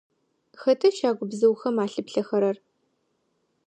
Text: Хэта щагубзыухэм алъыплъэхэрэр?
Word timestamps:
Хэта 0.61 0.87
щагубзыухэм 0.97 1.75
алъыплъэхэрэр? 1.83 2.57